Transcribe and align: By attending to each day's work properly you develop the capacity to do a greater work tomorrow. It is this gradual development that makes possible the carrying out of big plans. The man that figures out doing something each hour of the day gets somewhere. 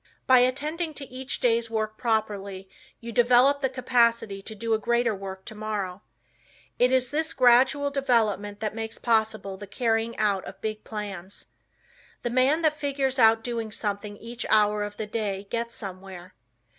By 0.25 0.39
attending 0.39 0.95
to 0.95 1.05
each 1.09 1.41
day's 1.41 1.69
work 1.69 1.95
properly 1.95 2.67
you 3.01 3.11
develop 3.11 3.61
the 3.61 3.69
capacity 3.69 4.41
to 4.41 4.55
do 4.55 4.73
a 4.73 4.79
greater 4.79 5.13
work 5.13 5.45
tomorrow. 5.45 6.01
It 6.79 6.91
is 6.91 7.11
this 7.11 7.33
gradual 7.33 7.91
development 7.91 8.61
that 8.61 8.73
makes 8.73 8.97
possible 8.97 9.57
the 9.57 9.67
carrying 9.67 10.17
out 10.17 10.43
of 10.45 10.59
big 10.59 10.83
plans. 10.83 11.45
The 12.23 12.31
man 12.31 12.63
that 12.63 12.79
figures 12.79 13.19
out 13.19 13.43
doing 13.43 13.71
something 13.71 14.17
each 14.17 14.43
hour 14.49 14.81
of 14.83 14.97
the 14.97 15.05
day 15.05 15.43
gets 15.51 15.75
somewhere. 15.75 16.33